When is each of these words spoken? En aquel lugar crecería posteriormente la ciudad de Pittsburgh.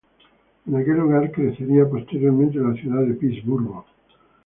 En 0.65 0.75
aquel 0.75 0.95
lugar 0.97 1.31
crecería 1.31 1.87
posteriormente 1.87 2.57
la 2.57 2.73
ciudad 2.73 3.03
de 3.05 3.13
Pittsburgh. 3.13 3.83